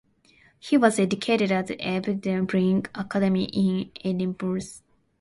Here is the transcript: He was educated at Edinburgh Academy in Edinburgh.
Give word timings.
He 0.57 0.77
was 0.77 0.97
educated 0.97 1.51
at 1.51 1.69
Edinburgh 1.79 2.81
Academy 2.95 3.43
in 3.43 3.91
Edinburgh. 4.03 4.61